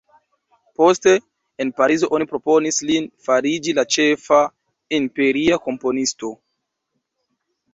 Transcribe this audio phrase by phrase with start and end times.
[0.77, 1.11] Poste,
[1.65, 4.41] en Parizo oni proponis lin fariĝi la ĉefa
[5.01, 6.33] imperia komponisto.